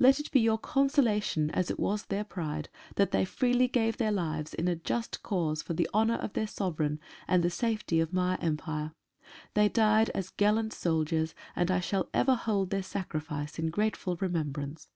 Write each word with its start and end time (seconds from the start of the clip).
Let 0.00 0.18
it 0.18 0.32
be 0.32 0.40
your 0.40 0.58
consolation, 0.58 1.52
as 1.52 1.70
it 1.70 1.78
was 1.78 2.06
their 2.06 2.24
pride, 2.24 2.68
that 2.96 3.12
they 3.12 3.24
freely 3.24 3.68
gave 3.68 3.96
their 3.96 4.10
lives 4.10 4.52
in 4.52 4.66
a 4.66 4.74
just 4.74 5.22
cause 5.22 5.62
for 5.62 5.72
the 5.74 5.88
honour 5.94 6.16
of 6.16 6.32
their 6.32 6.48
Sovereign 6.48 6.98
and 7.28 7.44
the 7.44 7.48
safety 7.50 8.00
of 8.00 8.12
My 8.12 8.34
Empire. 8.42 8.90
They 9.54 9.68
died 9.68 10.10
as 10.16 10.30
gallant 10.30 10.72
soldiers, 10.72 11.32
and 11.54 11.70
I 11.70 11.78
shall 11.78 12.08
ever 12.12 12.34
hold 12.34 12.70
their 12.70 12.82
sacrifice 12.82 13.56
in 13.56 13.70
grateful 13.70 14.16
remembrance. 14.16 14.88